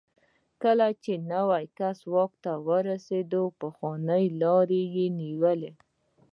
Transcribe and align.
کله 0.63 0.87
چې 1.03 1.13
نوی 1.31 1.65
کس 1.77 1.97
واک 2.13 2.31
ته 2.43 2.51
رسېدلی، 2.89 3.29
د 3.51 3.55
پخواني 3.59 4.25
لار 4.41 4.67
یې 4.95 5.05
نیولې. 5.19 5.71